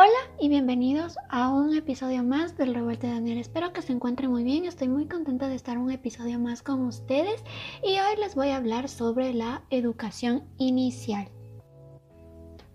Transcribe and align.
Hola 0.00 0.30
y 0.38 0.48
bienvenidos 0.48 1.16
a 1.28 1.48
un 1.48 1.74
episodio 1.76 2.22
más 2.22 2.56
del 2.56 2.72
Revuelto 2.72 3.08
de 3.08 3.14
Daniel. 3.14 3.38
Espero 3.38 3.72
que 3.72 3.82
se 3.82 3.92
encuentren 3.92 4.30
muy 4.30 4.44
bien. 4.44 4.64
Estoy 4.64 4.86
muy 4.86 5.08
contenta 5.08 5.48
de 5.48 5.56
estar 5.56 5.76
un 5.76 5.90
episodio 5.90 6.38
más 6.38 6.62
con 6.62 6.82
ustedes 6.82 7.42
y 7.82 7.98
hoy 7.98 8.16
les 8.20 8.36
voy 8.36 8.50
a 8.50 8.58
hablar 8.58 8.88
sobre 8.88 9.34
la 9.34 9.64
educación 9.70 10.44
inicial. 10.56 11.28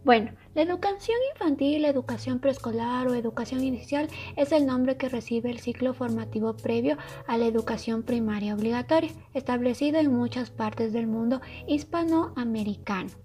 Bueno, 0.03 0.33
la 0.53 0.63
educación 0.63 1.15
infantil, 1.33 1.83
la 1.83 1.87
educación 1.87 2.39
preescolar 2.39 3.07
o 3.07 3.13
educación 3.13 3.63
inicial 3.63 4.09
es 4.35 4.51
el 4.51 4.65
nombre 4.65 4.97
que 4.97 5.07
recibe 5.07 5.49
el 5.49 5.59
ciclo 5.59 5.93
formativo 5.93 6.57
previo 6.57 6.97
a 7.25 7.37
la 7.37 7.45
educación 7.45 8.03
primaria 8.03 8.53
obligatoria, 8.53 9.11
establecido 9.33 9.97
en 9.97 10.13
muchas 10.13 10.51
partes 10.51 10.91
del 10.91 11.07
mundo 11.07 11.39
hispanoamericano. 11.67 13.22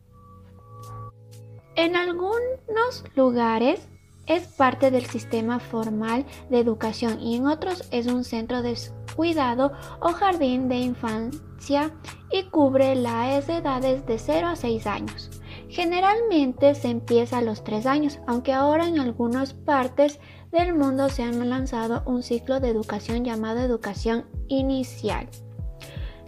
En 1.79 1.95
algunos 1.95 3.05
lugares 3.15 3.89
es 4.27 4.49
parte 4.49 4.91
del 4.91 5.07
sistema 5.07 5.61
formal 5.61 6.27
de 6.51 6.59
educación 6.59 7.21
y 7.21 7.37
en 7.37 7.47
otros 7.47 7.87
es 7.93 8.09
un 8.09 8.25
centro 8.25 8.63
de 8.63 8.77
cuidado 9.15 9.71
o 10.01 10.09
jardín 10.09 10.69
de 10.69 10.79
infancia 10.79 11.93
y 12.33 12.43
cubre 12.51 12.97
las 12.97 13.49
edades 13.49 14.05
de 14.07 14.19
0 14.19 14.49
a 14.49 14.57
6 14.57 14.87
años. 14.89 15.31
Generalmente 15.69 16.75
se 16.75 16.89
empieza 16.89 17.39
a 17.39 17.43
los 17.43 17.63
3 17.63 17.87
años, 17.87 18.19
aunque 18.27 18.53
ahora 18.53 18.89
en 18.89 18.99
algunas 18.99 19.55
partes 19.55 20.19
del 20.51 20.75
mundo 20.75 21.09
se 21.09 21.23
han 21.23 21.49
lanzado 21.49 22.03
un 22.07 22.25
ciclo 22.25 22.59
de 22.59 22.71
educación 22.71 23.25
llamado 23.25 23.61
educación 23.61 24.27
inicial 24.49 25.29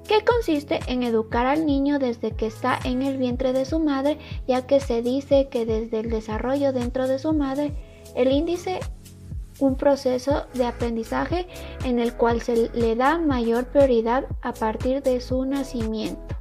que 0.06 0.24
consiste 0.24 0.80
en 0.86 1.02
educar 1.02 1.46
al 1.46 1.66
niño 1.66 1.98
desde 1.98 2.32
que 2.32 2.46
está 2.46 2.78
en 2.84 3.02
el 3.02 3.18
vientre 3.18 3.52
de 3.52 3.64
su 3.64 3.78
madre, 3.78 4.18
ya 4.46 4.66
que 4.66 4.80
se 4.80 5.02
dice 5.02 5.48
que 5.48 5.66
desde 5.66 6.00
el 6.00 6.10
desarrollo 6.10 6.72
dentro 6.72 7.06
de 7.06 7.18
su 7.18 7.32
madre, 7.32 7.72
el 8.14 8.32
índice 8.32 8.80
un 9.60 9.76
proceso 9.76 10.46
de 10.54 10.64
aprendizaje 10.64 11.46
en 11.84 11.98
el 11.98 12.14
cual 12.14 12.40
se 12.40 12.70
le 12.70 12.96
da 12.96 13.18
mayor 13.18 13.66
prioridad 13.66 14.24
a 14.42 14.52
partir 14.52 15.02
de 15.02 15.20
su 15.20 15.44
nacimiento. 15.44 16.36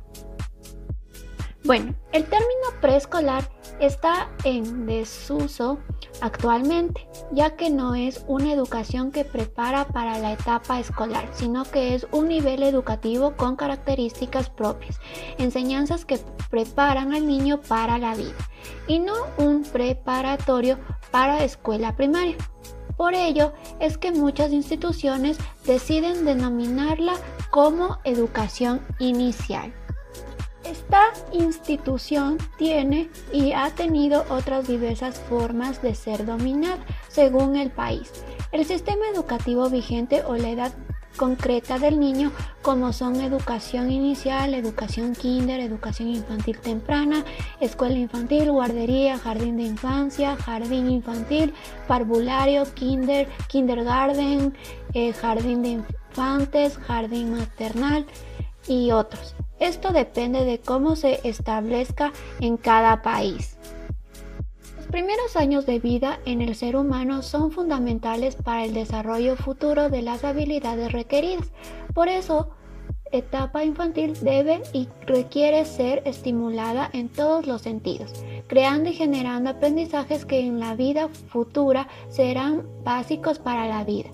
Bueno, 1.66 1.94
el 2.14 2.24
término 2.24 2.70
preescolar 2.82 3.50
está 3.80 4.30
en 4.44 4.86
desuso 4.86 5.80
actualmente, 6.22 7.08
ya 7.32 7.56
que 7.56 7.70
no 7.70 7.96
es 7.96 8.24
una 8.28 8.52
educación 8.52 9.12
que 9.12 9.26
prepara 9.26 9.88
para 9.88 10.20
la 10.20 10.34
etapa 10.34 10.80
escolar, 10.80 11.30
sino 11.32 11.64
que 11.64 11.96
es 11.96 12.08
un 12.12 12.28
nivel 12.28 12.64
educativo 12.64 13.36
con 13.36 13.56
características 13.56 14.50
propias, 14.50 15.00
enseñanzas 15.38 16.06
que 16.06 16.20
preparan 16.50 17.14
al 17.14 17.26
niño 17.26 17.62
para 17.62 17.98
la 17.98 18.16
vida, 18.16 18.36
y 18.88 19.00
no 19.00 19.14
un 19.38 19.64
preparatorio 19.64 20.78
para 21.12 21.44
escuela 21.44 21.96
primaria. 21.96 22.36
Por 22.98 23.14
ello 23.14 23.54
es 23.80 23.98
que 23.98 24.12
muchas 24.12 24.52
instituciones 24.52 25.38
deciden 25.66 26.26
denominarla 26.26 27.14
como 27.50 28.00
educación 28.04 28.82
inicial. 29.00 29.74
Esta 30.70 31.02
institución 31.32 32.38
tiene 32.60 33.10
y 33.34 33.54
ha 33.54 33.72
tenido 33.72 34.24
otras 34.30 34.68
diversas 34.68 35.20
formas 35.20 35.82
de 35.82 35.96
ser 35.96 36.28
dominada 36.28 36.78
según 37.08 37.56
el 37.56 37.72
país, 37.72 38.12
el 38.52 38.66
sistema 38.66 39.08
educativo 39.12 39.68
vigente 39.72 40.22
o 40.24 40.36
la 40.36 40.50
edad 40.50 40.72
concreta 41.18 41.80
del 41.80 42.00
niño 42.00 42.32
como 42.62 42.94
son 42.94 43.16
educación 43.20 43.90
inicial, 43.92 44.54
educación 44.54 45.16
kinder, 45.16 45.60
educación 45.60 46.10
infantil 46.10 46.60
temprana, 46.60 47.26
escuela 47.60 47.98
infantil, 47.98 48.52
guardería, 48.52 49.18
jardín 49.18 49.58
de 49.58 49.64
infancia, 49.64 50.36
jardín 50.36 50.92
infantil, 50.92 51.52
parvulario, 51.88 52.64
kinder, 52.76 53.28
kindergarten, 53.48 54.54
eh, 54.94 55.14
jardín 55.14 55.64
de 55.64 55.70
infantes, 55.70 56.78
jardín 56.78 57.32
maternal 57.32 58.06
y 58.70 58.92
otros. 58.92 59.36
Esto 59.60 59.92
depende 59.92 60.46
de 60.46 60.60
cómo 60.60 60.96
se 60.96 61.20
establezca 61.28 62.14
en 62.40 62.56
cada 62.56 63.02
país. 63.02 63.58
Los 64.78 64.88
primeros 64.88 65.36
años 65.36 65.66
de 65.66 65.80
vida 65.80 66.20
en 66.26 66.42
el 66.42 66.56
ser 66.56 66.78
humano 66.78 67.22
son 67.22 67.52
fundamentales 67.52 68.36
para 68.36 68.64
el 68.64 68.74
desarrollo 68.74 69.36
futuro 69.36 69.90
de 69.90 70.02
las 70.02 70.24
habilidades 70.24 70.92
requeridas. 70.92 71.52
Por 71.94 72.08
eso, 72.08 72.52
etapa 73.12 73.64
infantil 73.64 74.14
debe 74.22 74.62
y 74.72 74.88
requiere 75.06 75.66
ser 75.66 76.02
estimulada 76.06 76.90
en 76.94 77.10
todos 77.10 77.48
los 77.48 77.62
sentidos, 77.62 78.14
creando 78.48 78.90
y 78.90 78.94
generando 78.94 79.50
aprendizajes 79.50 80.26
que 80.26 80.40
en 80.40 80.60
la 80.60 80.76
vida 80.76 81.10
futura 81.10 81.88
serán 82.08 82.66
básicos 82.84 83.40
para 83.40 83.68
la 83.68 83.84
vida. 83.84 84.10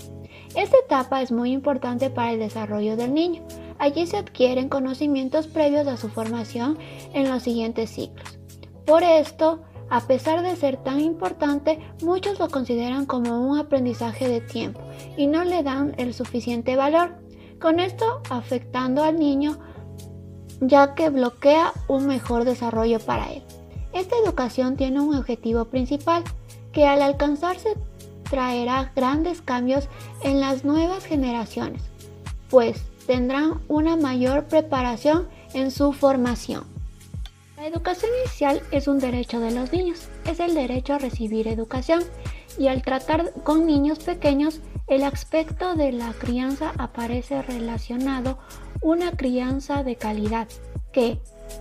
Esta 0.55 0.77
etapa 0.77 1.21
es 1.21 1.31
muy 1.31 1.51
importante 1.51 2.09
para 2.09 2.31
el 2.31 2.39
desarrollo 2.39 2.95
del 2.95 3.13
niño. 3.13 3.45
Allí 3.77 4.07
se 4.07 4.17
adquieren 4.17 4.69
conocimientos 4.69 5.47
previos 5.47 5.87
a 5.87 5.97
su 5.97 6.09
formación 6.09 6.77
en 7.13 7.29
los 7.29 7.43
siguientes 7.43 7.89
ciclos. 7.89 8.39
Por 8.85 9.03
esto, 9.03 9.61
a 9.89 10.01
pesar 10.01 10.41
de 10.41 10.55
ser 10.55 10.77
tan 10.77 10.99
importante, 10.99 11.79
muchos 12.01 12.39
lo 12.39 12.49
consideran 12.49 13.05
como 13.05 13.47
un 13.47 13.57
aprendizaje 13.57 14.27
de 14.27 14.41
tiempo 14.41 14.81
y 15.17 15.27
no 15.27 15.43
le 15.43 15.63
dan 15.63 15.93
el 15.97 16.13
suficiente 16.13 16.75
valor, 16.75 17.15
con 17.59 17.79
esto 17.79 18.21
afectando 18.29 19.03
al 19.03 19.19
niño 19.19 19.57
ya 20.61 20.95
que 20.95 21.09
bloquea 21.09 21.73
un 21.87 22.07
mejor 22.07 22.45
desarrollo 22.45 22.99
para 22.99 23.31
él. 23.31 23.43
Esta 23.93 24.15
educación 24.23 24.75
tiene 24.75 25.01
un 25.01 25.15
objetivo 25.15 25.65
principal, 25.65 26.23
que 26.71 26.85
al 26.85 27.01
alcanzarse 27.01 27.75
traerá 28.29 28.91
grandes 28.95 29.41
cambios 29.41 29.87
en 30.23 30.39
las 30.39 30.65
nuevas 30.65 31.05
generaciones, 31.05 31.81
pues 32.49 32.83
tendrán 33.05 33.61
una 33.67 33.95
mayor 33.95 34.45
preparación 34.45 35.27
en 35.53 35.71
su 35.71 35.93
formación. 35.93 36.63
La 37.57 37.67
educación 37.67 38.11
inicial 38.23 38.61
es 38.71 38.87
un 38.87 38.99
derecho 38.99 39.39
de 39.39 39.51
los 39.51 39.71
niños, 39.71 40.07
es 40.25 40.39
el 40.39 40.53
derecho 40.53 40.93
a 40.93 40.99
recibir 40.99 41.47
educación 41.47 42.03
y 42.57 42.67
al 42.67 42.81
tratar 42.81 43.31
con 43.43 43.65
niños 43.65 43.99
pequeños 43.99 44.59
el 44.87 45.03
aspecto 45.03 45.75
de 45.75 45.91
la 45.91 46.13
crianza 46.13 46.73
aparece 46.77 47.41
relacionado 47.41 48.37
una 48.81 49.11
crianza 49.11 49.83
de 49.83 49.95
calidad 49.95 50.47
que, 50.91 51.19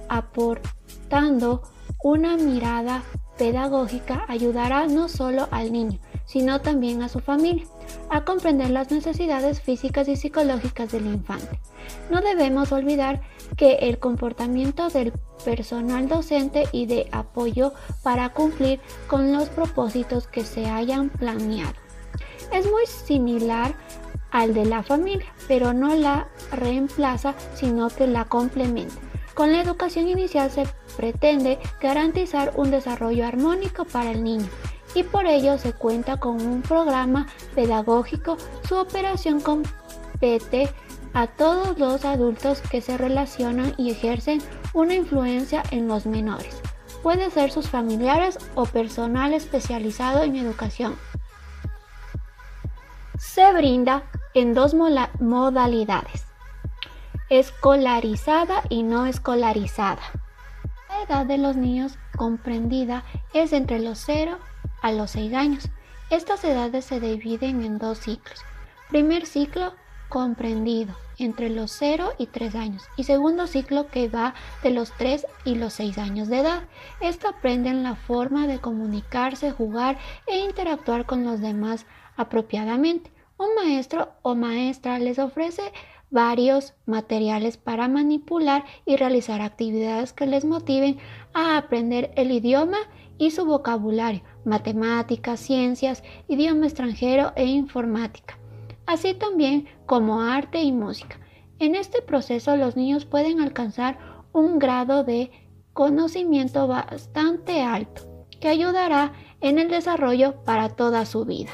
aportando 0.09 1.62
una 2.03 2.37
mirada 2.37 3.03
pedagógica, 3.38 4.25
ayudará 4.28 4.87
no 4.87 5.09
solo 5.09 5.49
al 5.50 5.72
niño, 5.72 5.99
sino 6.24 6.60
también 6.60 7.02
a 7.02 7.08
su 7.08 7.20
familia 7.20 7.64
a 8.10 8.24
comprender 8.24 8.70
las 8.70 8.90
necesidades 8.90 9.60
físicas 9.60 10.08
y 10.08 10.16
psicológicas 10.16 10.90
del 10.92 11.06
infante. 11.06 11.60
No 12.10 12.20
debemos 12.20 12.72
olvidar 12.72 13.22
que 13.56 13.74
el 13.82 13.98
comportamiento 13.98 14.88
del 14.88 15.12
personal 15.44 16.08
docente 16.08 16.64
y 16.72 16.86
de 16.86 17.08
apoyo 17.12 17.72
para 18.02 18.30
cumplir 18.30 18.80
con 19.06 19.32
los 19.32 19.48
propósitos 19.48 20.26
que 20.26 20.44
se 20.44 20.66
hayan 20.66 21.10
planeado. 21.10 21.74
Es 22.52 22.66
muy 22.70 22.86
similar 22.86 23.74
al 24.30 24.54
de 24.54 24.64
la 24.64 24.82
familia, 24.82 25.32
pero 25.46 25.72
no 25.72 25.94
la 25.94 26.28
reemplaza, 26.50 27.34
sino 27.54 27.88
que 27.88 28.06
la 28.06 28.24
complementa. 28.24 28.94
Con 29.34 29.52
la 29.52 29.60
educación 29.60 30.08
inicial 30.08 30.50
se 30.50 30.64
pretende 30.96 31.58
garantizar 31.80 32.52
un 32.56 32.70
desarrollo 32.70 33.26
armónico 33.26 33.84
para 33.84 34.12
el 34.12 34.22
niño 34.22 34.46
y 34.94 35.03
por 35.03 35.27
ello 35.27 35.59
se 35.59 35.72
cuenta 35.72 36.19
con 36.19 36.41
un 36.41 36.62
programa 36.62 37.27
pedagógico. 37.55 38.37
Su 38.69 38.77
operación 38.77 39.41
compete 39.41 40.71
a 41.12 41.27
todos 41.27 41.78
los 41.78 42.05
adultos 42.05 42.60
que 42.60 42.81
se 42.81 42.97
relacionan 42.97 43.75
y 43.77 43.91
ejercen 43.91 44.43
una 44.73 44.94
influencia 44.94 45.62
en 45.70 45.88
los 45.88 46.06
menores. 46.06 46.61
Puede 47.02 47.31
ser 47.31 47.50
sus 47.50 47.69
familiares 47.69 48.38
o 48.55 48.64
personal 48.64 49.35
especializado 49.35 50.23
en 50.23 50.37
educación. 50.37 50.97
Se 53.19 53.52
brinda 53.52 54.05
en 54.35 54.55
dos 54.55 54.75
modalidades, 54.75 56.25
escolarizada 57.31 58.62
y 58.69 58.82
no 58.82 59.06
escolarizada. 59.06 60.02
La 60.88 61.02
edad 61.02 61.26
de 61.26 61.38
los 61.38 61.56
niños 61.56 61.99
comprendida 62.17 63.05
es 63.32 63.52
entre 63.52 63.79
los 63.81 63.99
0 63.99 64.38
a 64.84 64.92
los 64.92 65.12
6 65.12 65.32
años. 65.32 65.70
Estas 66.10 66.44
edades 66.44 66.84
se 66.84 67.00
dividen 67.00 67.64
en 67.64 67.78
dos 67.78 68.00
ciclos. 68.00 68.38
Primer 68.90 69.25
ciclo 69.25 69.72
comprendido 70.10 70.94
entre 71.19 71.48
los 71.48 71.72
0 71.72 72.12
y 72.19 72.26
3 72.26 72.54
años 72.54 72.82
y 72.98 73.04
segundo 73.04 73.46
ciclo 73.46 73.86
que 73.88 74.08
va 74.08 74.34
de 74.62 74.70
los 74.70 74.92
3 74.92 75.26
y 75.46 75.54
los 75.54 75.72
6 75.72 75.96
años 75.96 76.28
de 76.28 76.40
edad. 76.40 76.64
Esto 77.00 77.28
aprenden 77.28 77.82
la 77.82 77.94
forma 77.94 78.46
de 78.46 78.58
comunicarse, 78.58 79.52
jugar 79.52 79.96
e 80.26 80.40
interactuar 80.40 81.06
con 81.06 81.25
los 81.25 81.40
demás 81.40 81.87
apropiadamente. 82.16 83.10
Un 83.38 83.54
maestro 83.54 84.12
o 84.20 84.34
maestra 84.34 84.98
les 84.98 85.19
ofrece 85.19 85.62
varios 86.10 86.75
materiales 86.84 87.56
para 87.56 87.88
manipular 87.88 88.64
y 88.84 88.96
realizar 88.96 89.40
actividades 89.40 90.12
que 90.12 90.26
les 90.26 90.44
motiven 90.44 90.98
a 91.32 91.56
aprender 91.56 92.12
el 92.16 92.30
idioma 92.32 92.78
y 93.19 93.31
su 93.31 93.44
vocabulario, 93.44 94.22
matemáticas, 94.44 95.40
ciencias, 95.40 96.02
idioma 96.28 96.66
extranjero 96.66 97.32
e 97.37 97.46
informática, 97.46 98.38
así 98.87 99.14
también 99.14 99.66
como 99.87 100.20
arte 100.20 100.62
y 100.62 100.72
música. 100.72 101.20
En 101.58 101.75
este 101.75 102.02
proceso 102.02 102.56
los 102.56 102.76
niños 102.76 103.05
pueden 103.05 103.40
alcanzar 103.40 103.99
un 104.32 104.58
grado 104.58 105.05
de 105.05 105.31
conocimiento 105.72 106.66
bastante 106.66 107.62
alto 107.62 108.02
que 108.40 108.49
ayudará 108.49 109.12
en 109.40 109.58
el 109.58 109.69
desarrollo 109.69 110.43
para 110.44 110.70
toda 110.70 111.06
su 111.06 111.25
vida. 111.25 111.50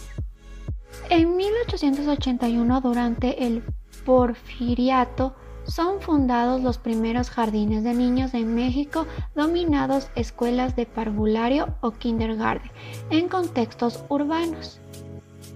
En 1.11 1.37
1881, 1.37 2.81
durante 2.81 3.45
el 3.45 3.63
porfiriato, 4.05 5.35
son 5.65 6.01
fundados 6.01 6.63
los 6.63 6.79
primeros 6.79 7.31
jardines 7.31 7.85
de 7.85 7.95
niños 7.95 8.35
en 8.35 8.55
México 8.55 9.07
dominados 9.35 10.09
escuelas 10.17 10.75
de 10.75 10.87
parvulario 10.87 11.75
o 11.81 11.93
kindergarten 11.93 12.71
en 13.11 13.29
contextos 13.29 14.03
urbanos. 14.09 14.81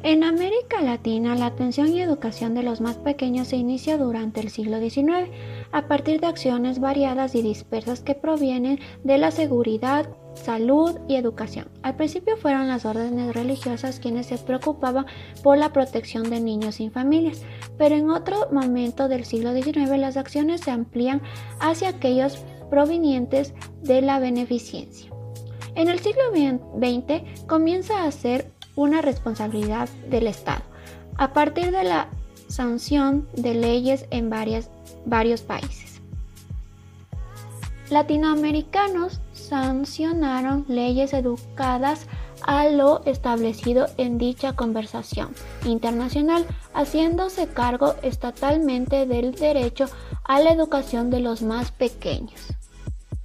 En 0.02 0.22
América 0.22 0.82
Latina, 0.82 1.34
la 1.34 1.46
atención 1.46 1.88
y 1.88 2.00
educación 2.02 2.54
de 2.54 2.62
los 2.62 2.82
más 2.82 2.96
pequeños 2.96 3.48
se 3.48 3.56
inicia 3.56 3.96
durante 3.96 4.40
el 4.40 4.50
siglo 4.50 4.78
XIX, 4.78 5.30
a 5.74 5.88
partir 5.88 6.20
de 6.20 6.28
acciones 6.28 6.78
variadas 6.78 7.34
y 7.34 7.42
dispersas 7.42 8.00
que 8.00 8.14
provienen 8.14 8.78
de 9.02 9.18
la 9.18 9.32
seguridad, 9.32 10.06
salud 10.34 11.00
y 11.08 11.16
educación. 11.16 11.66
Al 11.82 11.96
principio 11.96 12.36
fueron 12.36 12.68
las 12.68 12.84
órdenes 12.84 13.34
religiosas 13.34 13.98
quienes 13.98 14.26
se 14.26 14.38
preocupaban 14.38 15.06
por 15.42 15.58
la 15.58 15.72
protección 15.72 16.30
de 16.30 16.38
niños 16.38 16.76
sin 16.76 16.92
familias, 16.92 17.42
pero 17.76 17.96
en 17.96 18.08
otro 18.08 18.48
momento 18.52 19.08
del 19.08 19.24
siglo 19.24 19.52
XIX 19.52 19.98
las 19.98 20.16
acciones 20.16 20.60
se 20.60 20.70
amplían 20.70 21.20
hacia 21.58 21.88
aquellos 21.88 22.38
provenientes 22.70 23.52
de 23.82 24.00
la 24.00 24.20
beneficencia. 24.20 25.10
En 25.74 25.88
el 25.88 25.98
siglo 25.98 26.22
XX 26.30 27.46
comienza 27.48 28.04
a 28.04 28.12
ser 28.12 28.52
una 28.76 29.02
responsabilidad 29.02 29.88
del 30.08 30.28
Estado, 30.28 30.62
a 31.16 31.32
partir 31.32 31.72
de 31.72 31.82
la 31.82 32.10
sanción 32.48 33.28
de 33.34 33.54
leyes 33.54 34.06
en 34.10 34.30
varios 34.30 35.42
países. 35.42 36.00
Latinoamericanos 37.90 39.20
sancionaron 39.32 40.64
leyes 40.68 41.12
educadas 41.12 42.06
a 42.42 42.68
lo 42.68 43.02
establecido 43.04 43.86
en 43.98 44.18
dicha 44.18 44.54
conversación 44.54 45.34
internacional, 45.64 46.46
haciéndose 46.74 47.46
cargo 47.48 47.94
estatalmente 48.02 49.06
del 49.06 49.34
derecho 49.34 49.86
a 50.24 50.40
la 50.40 50.52
educación 50.52 51.10
de 51.10 51.20
los 51.20 51.42
más 51.42 51.72
pequeños 51.72 52.54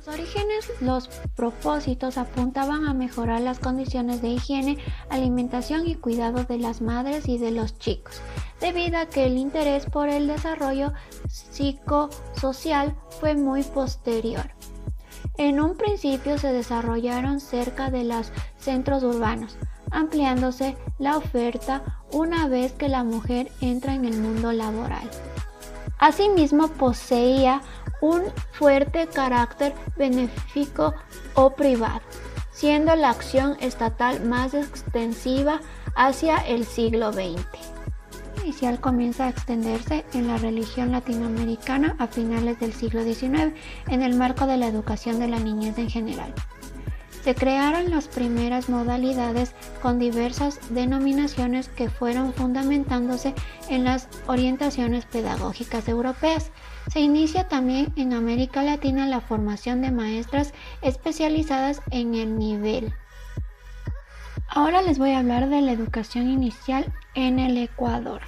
orígenes, 0.09 0.69
los 0.81 1.07
propósitos 1.35 2.17
apuntaban 2.17 2.85
a 2.85 2.93
mejorar 2.93 3.41
las 3.41 3.59
condiciones 3.59 4.21
de 4.21 4.29
higiene, 4.29 4.77
alimentación 5.09 5.87
y 5.87 5.95
cuidado 5.95 6.43
de 6.43 6.57
las 6.57 6.81
madres 6.81 7.27
y 7.27 7.37
de 7.37 7.51
los 7.51 7.77
chicos, 7.77 8.21
debido 8.59 8.97
a 8.97 9.05
que 9.05 9.25
el 9.25 9.37
interés 9.37 9.85
por 9.85 10.09
el 10.09 10.27
desarrollo 10.27 10.91
psicosocial 11.27 12.95
fue 13.19 13.35
muy 13.35 13.63
posterior. 13.63 14.51
En 15.37 15.61
un 15.61 15.77
principio 15.77 16.37
se 16.37 16.51
desarrollaron 16.51 17.39
cerca 17.39 17.89
de 17.89 18.03
los 18.03 18.31
centros 18.57 19.03
urbanos, 19.03 19.57
ampliándose 19.91 20.75
la 20.97 21.17
oferta 21.17 22.03
una 22.11 22.47
vez 22.47 22.73
que 22.73 22.89
la 22.89 23.03
mujer 23.03 23.51
entra 23.61 23.93
en 23.93 24.05
el 24.05 24.19
mundo 24.19 24.51
laboral. 24.51 25.09
Asimismo, 25.99 26.69
poseía 26.69 27.61
un 28.01 28.23
fuerte 28.51 29.07
carácter 29.07 29.73
benéfico 29.97 30.93
o 31.33 31.51
privado, 31.51 32.01
siendo 32.51 32.95
la 32.95 33.09
acción 33.09 33.57
estatal 33.59 34.23
más 34.25 34.53
extensiva 34.53 35.61
hacia 35.95 36.37
el 36.37 36.65
siglo 36.65 37.11
XX. 37.11 37.45
Inicial 38.43 38.79
comienza 38.79 39.25
a 39.25 39.29
extenderse 39.29 40.05
en 40.13 40.27
la 40.27 40.37
religión 40.37 40.91
latinoamericana 40.91 41.95
a 41.99 42.07
finales 42.07 42.59
del 42.59 42.73
siglo 42.73 43.03
XIX 43.03 43.53
en 43.87 44.01
el 44.01 44.15
marco 44.15 44.47
de 44.47 44.57
la 44.57 44.67
educación 44.67 45.19
de 45.19 45.27
la 45.27 45.39
niñez 45.39 45.77
en 45.77 45.89
general. 45.89 46.33
Se 47.23 47.35
crearon 47.35 47.89
las 47.89 48.07
primeras 48.07 48.69
modalidades 48.69 49.53
con 49.81 49.99
diversas 49.99 50.59
denominaciones 50.73 51.67
que 51.67 51.89
fueron 51.89 52.33
fundamentándose 52.33 53.35
en 53.69 53.83
las 53.83 54.07
orientaciones 54.27 55.05
pedagógicas 55.05 55.87
europeas. 55.89 56.51
Se 56.89 57.01
inicia 57.01 57.47
también 57.47 57.93
en 57.97 58.13
América 58.13 58.63
Latina 58.63 59.05
la 59.05 59.21
formación 59.21 59.81
de 59.81 59.91
maestras 59.91 60.53
especializadas 60.81 61.81
en 61.91 62.15
el 62.15 62.37
nivel. 62.39 62.93
Ahora 64.47 64.81
les 64.81 64.97
voy 64.97 65.11
a 65.11 65.19
hablar 65.19 65.49
de 65.49 65.61
la 65.61 65.73
educación 65.73 66.29
inicial 66.29 66.91
en 67.13 67.37
el 67.37 67.57
Ecuador. 67.57 68.21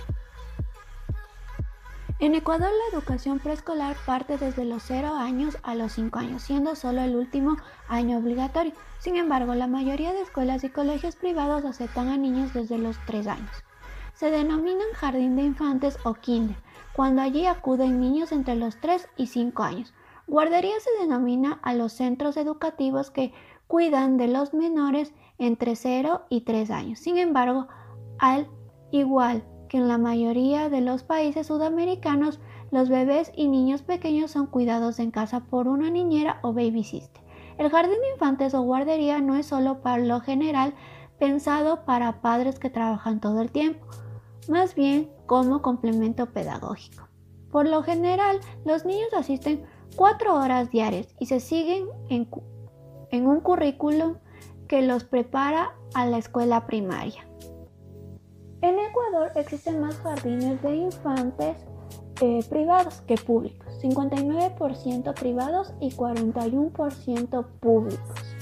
En 2.21 2.35
Ecuador 2.35 2.69
la 2.69 2.95
educación 2.95 3.39
preescolar 3.39 3.95
parte 4.05 4.37
desde 4.37 4.63
los 4.63 4.83
0 4.83 5.15
años 5.15 5.57
a 5.63 5.73
los 5.73 5.93
5 5.93 6.19
años, 6.19 6.43
siendo 6.43 6.75
solo 6.75 7.01
el 7.01 7.15
último 7.15 7.57
año 7.87 8.19
obligatorio. 8.19 8.73
Sin 8.99 9.17
embargo, 9.17 9.55
la 9.55 9.65
mayoría 9.65 10.13
de 10.13 10.21
escuelas 10.21 10.63
y 10.63 10.69
colegios 10.69 11.15
privados 11.15 11.65
aceptan 11.65 12.09
a 12.09 12.17
niños 12.17 12.53
desde 12.53 12.77
los 12.77 12.95
3 13.07 13.25
años. 13.25 13.49
Se 14.13 14.29
denominan 14.29 14.85
jardín 14.93 15.35
de 15.35 15.41
infantes 15.41 15.97
o 16.03 16.13
kinder, 16.13 16.57
cuando 16.93 17.23
allí 17.23 17.47
acuden 17.47 17.99
niños 17.99 18.31
entre 18.31 18.53
los 18.53 18.79
3 18.79 19.09
y 19.17 19.25
5 19.25 19.63
años. 19.63 19.91
Guardería 20.27 20.79
se 20.79 21.01
denomina 21.01 21.57
a 21.63 21.73
los 21.73 21.91
centros 21.91 22.37
educativos 22.37 23.09
que 23.09 23.33
cuidan 23.65 24.17
de 24.17 24.27
los 24.27 24.53
menores 24.53 25.11
entre 25.39 25.75
0 25.75 26.27
y 26.29 26.41
3 26.41 26.69
años. 26.69 26.99
Sin 26.99 27.17
embargo, 27.17 27.67
al 28.19 28.47
igual 28.91 29.43
que 29.71 29.77
en 29.77 29.87
la 29.87 29.97
mayoría 29.97 30.67
de 30.67 30.81
los 30.81 31.03
países 31.03 31.47
sudamericanos, 31.47 32.41
los 32.71 32.89
bebés 32.89 33.31
y 33.33 33.47
niños 33.47 33.81
pequeños 33.81 34.29
son 34.29 34.47
cuidados 34.47 34.99
en 34.99 35.11
casa 35.11 35.45
por 35.45 35.69
una 35.69 35.89
niñera 35.89 36.39
o 36.41 36.51
baby 36.51 36.83
sister. 36.83 37.23
El 37.57 37.69
jardín 37.69 38.01
de 38.01 38.11
infantes 38.11 38.53
o 38.53 38.63
guardería 38.63 39.21
no 39.21 39.37
es 39.37 39.45
solo 39.45 39.81
para 39.81 40.03
lo 40.03 40.19
general 40.19 40.73
pensado 41.19 41.85
para 41.85 42.19
padres 42.19 42.59
que 42.59 42.69
trabajan 42.69 43.21
todo 43.21 43.39
el 43.39 43.49
tiempo, 43.49 43.87
más 44.49 44.75
bien 44.75 45.09
como 45.25 45.61
complemento 45.61 46.25
pedagógico. 46.33 47.07
Por 47.49 47.65
lo 47.69 47.81
general, 47.81 48.41
los 48.65 48.83
niños 48.83 49.13
asisten 49.13 49.63
cuatro 49.95 50.35
horas 50.35 50.69
diarias 50.69 51.15
y 51.17 51.27
se 51.27 51.39
siguen 51.39 51.85
en, 52.09 52.29
en 53.09 53.25
un 53.25 53.39
currículum 53.39 54.17
que 54.67 54.81
los 54.81 55.05
prepara 55.05 55.71
a 55.93 56.05
la 56.07 56.17
escuela 56.17 56.67
primaria. 56.67 57.30
En 58.61 58.77
Ecuador 58.77 59.31
existen 59.35 59.81
más 59.81 59.95
jardines 59.97 60.61
de 60.61 60.75
infantes 60.75 61.57
eh, 62.21 62.41
privados 62.47 63.01
que 63.07 63.15
públicos, 63.15 63.67
59% 63.81 65.15
privados 65.15 65.73
y 65.79 65.89
41% 65.89 67.45
públicos. 67.59 68.35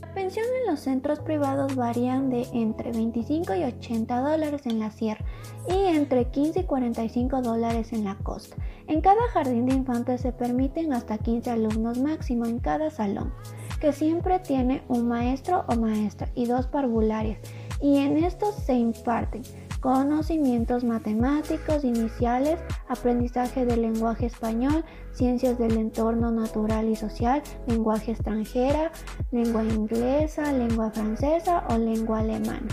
La 0.00 0.14
pensión 0.14 0.46
en 0.60 0.70
los 0.70 0.78
centros 0.78 1.18
privados 1.18 1.74
varían 1.74 2.30
de 2.30 2.46
entre 2.52 2.92
25 2.92 3.56
y 3.56 3.64
80 3.64 4.20
dólares 4.20 4.62
en 4.66 4.78
la 4.78 4.92
sierra 4.92 5.24
y 5.68 5.86
entre 5.86 6.30
15 6.30 6.60
y 6.60 6.64
45 6.64 7.42
dólares 7.42 7.92
en 7.92 8.04
la 8.04 8.14
costa. 8.18 8.54
En 8.86 9.00
cada 9.00 9.22
jardín 9.32 9.66
de 9.66 9.74
infantes 9.74 10.20
se 10.20 10.30
permiten 10.30 10.92
hasta 10.92 11.18
15 11.18 11.50
alumnos 11.50 11.98
máximo 11.98 12.46
en 12.46 12.60
cada 12.60 12.90
salón, 12.90 13.32
que 13.80 13.92
siempre 13.92 14.38
tiene 14.38 14.84
un 14.86 15.08
maestro 15.08 15.64
o 15.68 15.74
maestra 15.74 16.28
y 16.36 16.46
dos 16.46 16.68
parvularias, 16.68 17.38
y 17.84 17.98
en 17.98 18.24
estos 18.24 18.54
se 18.54 18.72
imparten 18.72 19.42
conocimientos 19.80 20.84
matemáticos 20.84 21.84
iniciales, 21.84 22.58
aprendizaje 22.88 23.66
del 23.66 23.82
lenguaje 23.82 24.24
español, 24.24 24.82
ciencias 25.12 25.58
del 25.58 25.76
entorno 25.76 26.30
natural 26.30 26.88
y 26.88 26.96
social, 26.96 27.42
lenguaje 27.66 28.12
extranjera, 28.12 28.90
lengua 29.32 29.62
inglesa, 29.62 30.50
lengua 30.50 30.90
francesa 30.92 31.62
o 31.68 31.76
lengua 31.76 32.20
alemana, 32.20 32.68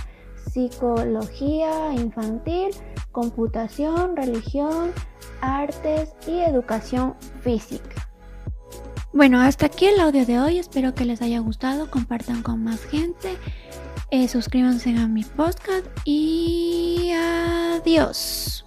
psicología 0.49 1.93
infantil, 1.93 2.69
computación, 3.11 4.15
religión, 4.15 4.93
artes 5.41 6.13
y 6.25 6.39
educación 6.39 7.15
física. 7.41 8.07
Bueno, 9.11 9.41
hasta 9.41 9.65
aquí 9.65 9.87
el 9.87 9.99
audio 9.99 10.25
de 10.25 10.39
hoy, 10.39 10.57
espero 10.57 10.95
que 10.95 11.03
les 11.03 11.21
haya 11.21 11.39
gustado, 11.39 11.91
compartan 11.91 12.43
con 12.43 12.63
más 12.63 12.81
gente. 12.85 13.37
Eh, 14.11 14.27
suscríbanse 14.27 14.89
a 14.97 15.07
mi 15.07 15.23
podcast 15.23 15.87
y 16.03 17.11
adiós. 17.13 18.65